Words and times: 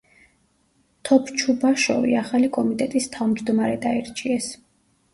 თოფჩუბაშოვი 1.09 2.17
ახალი 2.23 2.51
კომიტეტის 2.59 3.13
თავმჯდომარედ 3.19 3.89
აირჩიეს. 3.95 4.53